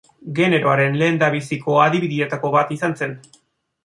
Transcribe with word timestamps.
Generoaren 0.37 0.95
lehendabiziko 1.01 1.75
adibideetako 1.83 2.51
bat 2.57 2.73
izan 2.77 2.97
zen. 3.03 3.15